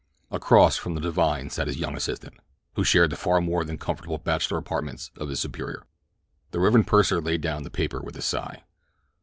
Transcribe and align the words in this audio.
Across 0.31 0.77
from 0.77 0.95
the 0.95 0.99
divine 0.99 1.51
sat 1.51 1.67
his 1.67 1.77
young 1.77 1.95
assistant, 1.95 2.33
who 2.73 2.83
shared 2.83 3.11
the 3.11 3.15
far 3.15 3.39
more 3.39 3.63
than 3.63 3.77
comfortable 3.77 4.17
bachelor 4.17 4.57
apartments 4.57 5.11
of 5.15 5.29
his 5.29 5.39
superior. 5.39 5.85
The 6.49 6.59
Rev. 6.59 6.83
Pursen 6.87 7.23
laid 7.23 7.41
down 7.41 7.61
the 7.61 7.69
paper 7.69 8.01
with 8.01 8.17
a 8.17 8.23
sigh. 8.23 8.63